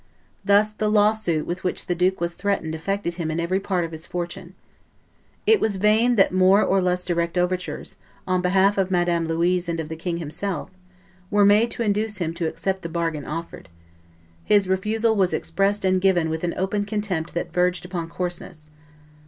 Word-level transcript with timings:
Thus 0.43 0.71
the 0.71 0.89
lawsuit 0.89 1.45
with 1.45 1.63
which 1.63 1.85
the 1.85 1.93
duke 1.93 2.19
was 2.19 2.33
threatened 2.33 2.73
affected 2.73 3.13
him 3.13 3.29
in 3.29 3.39
every 3.39 3.59
part 3.59 3.85
of 3.85 3.91
his 3.91 4.07
fortune. 4.07 4.55
It 5.45 5.59
was 5.61 5.75
in 5.75 5.81
vain 5.83 6.15
that 6.15 6.31
more 6.33 6.63
or 6.63 6.81
less 6.81 7.05
direct 7.05 7.37
overtures, 7.37 7.97
on 8.25 8.41
behalf 8.41 8.79
of 8.79 8.89
Madame 8.89 9.27
Louise 9.27 9.69
and 9.69 9.79
of 9.79 9.89
the 9.89 9.95
king 9.95 10.17
himself, 10.17 10.71
were 11.29 11.45
made 11.45 11.69
to 11.69 11.83
induce 11.83 12.17
him 12.17 12.33
to 12.33 12.47
accept 12.47 12.81
the 12.81 12.89
bargain 12.89 13.25
offered: 13.27 13.69
his 14.43 14.67
refusal 14.67 15.15
was 15.15 15.33
expressed 15.33 15.85
and 15.85 16.01
given 16.01 16.31
with 16.31 16.43
an 16.43 16.55
open 16.57 16.83
contempt 16.83 17.35
that 17.35 17.53
verged 17.53 17.85
upon 17.85 18.09
coarseness. 18.09 18.71